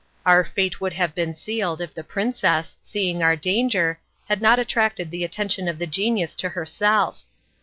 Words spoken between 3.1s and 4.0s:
our danger,